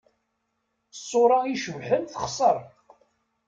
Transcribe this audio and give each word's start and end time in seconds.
Ṣṣura 0.99 1.39
i 1.43 1.47
icebḥen 1.53 2.01
texṣer. 2.05 2.57